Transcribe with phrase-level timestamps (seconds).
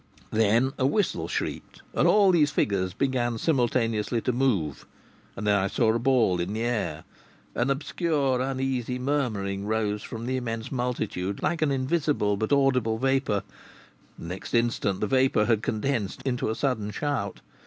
[0.31, 4.87] Then a whistle shrieked, and all these figures began simultaneously to move,
[5.35, 7.03] and then I saw a ball in the air.
[7.53, 13.43] An obscure, uneasy murmuring rose from the immense multitude like an invisible but audible vapour.
[14.17, 17.41] The next instant the vapour had condensed into a sudden shout.